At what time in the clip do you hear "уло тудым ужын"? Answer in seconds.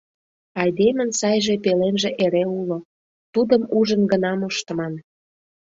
2.59-4.01